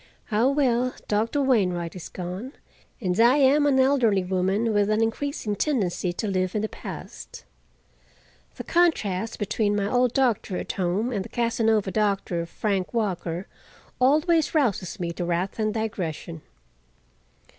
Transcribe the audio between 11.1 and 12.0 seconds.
and the Casanova